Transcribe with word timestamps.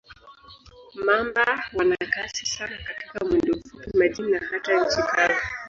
Mamba 1.05 1.59
wana 1.75 1.97
kasi 2.05 2.45
sana 2.45 2.77
katika 2.77 3.25
mwendo 3.25 3.57
mfupi, 3.57 3.97
majini 3.97 4.31
na 4.31 4.39
hata 4.51 4.85
nchi 4.85 5.01
kavu. 5.15 5.39